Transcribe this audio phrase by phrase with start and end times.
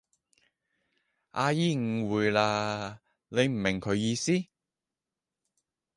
[1.29, 4.31] 阿姨誤會喇，你唔明佢意思？